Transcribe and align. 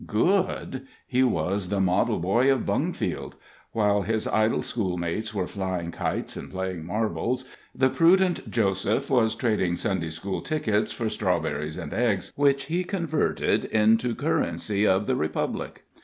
Good? 0.07 0.87
He 1.05 1.21
was 1.21 1.69
the 1.69 1.79
model 1.79 2.17
boy 2.17 2.51
of 2.51 2.61
Bungfield. 2.65 3.33
While 3.71 4.01
his 4.01 4.27
idle 4.27 4.63
school 4.63 4.97
mates 4.97 5.31
were 5.31 5.45
flying 5.45 5.91
kites 5.91 6.35
and 6.35 6.49
playing 6.49 6.87
marbles, 6.87 7.45
the 7.75 7.91
prudent 7.91 8.49
Joseph 8.49 9.11
was 9.11 9.35
trading 9.35 9.75
Sunday 9.75 10.09
school 10.09 10.41
tickets 10.41 10.91
for 10.91 11.07
strawberries 11.07 11.77
and 11.77 11.93
eggs, 11.93 12.33
which 12.35 12.63
he 12.63 12.83
converted 12.83 13.65
into 13.65 14.15
currency 14.15 14.87
of 14.87 15.05
the 15.05 15.15
republic. 15.15 15.85